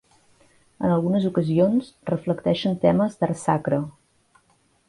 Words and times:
En 0.87 0.93
algunes 0.93 1.27
ocasions 1.29 1.91
reflecteixen 2.13 2.81
temes 2.87 3.21
d’art 3.21 3.41
sacre. 3.47 3.83